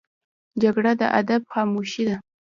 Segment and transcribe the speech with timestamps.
[0.61, 2.15] جګړه د ادب خاموشي ده